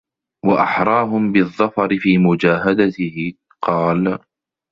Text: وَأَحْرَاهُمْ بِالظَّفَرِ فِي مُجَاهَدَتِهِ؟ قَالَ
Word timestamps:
وَأَحْرَاهُمْ 0.45 1.31
بِالظَّفَرِ 1.31 1.97
فِي 1.97 2.17
مُجَاهَدَتِهِ؟ 2.17 3.33
قَالَ 3.67 4.19